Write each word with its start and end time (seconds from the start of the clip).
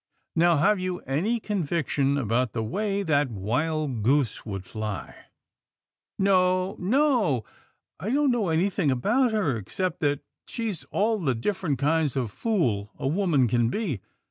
Now 0.35 0.57
have 0.57 0.79
you 0.79 1.01
any 1.01 1.39
conviction 1.39 2.17
about 2.17 2.53
the 2.53 2.63
way 2.63 3.03
that 3.03 3.29
wild 3.29 4.01
goose 4.01 4.43
would 4.47 4.65
fly? 4.65 5.15
""No, 6.17 6.75
no, 6.79 7.45
I 7.99 8.09
don't 8.09 8.31
know 8.31 8.49
anything 8.49 8.89
about 8.89 9.31
her, 9.31 9.55
except 9.57 9.99
that 9.99 10.21
she's 10.47 10.85
all 10.85 11.19
the 11.19 11.35
different 11.35 11.77
kinds 11.77 12.15
of 12.15 12.31
fool 12.31 12.89
a 12.97 13.07
woman 13.07 13.47
can 13.47 13.69
be. 13.69 14.01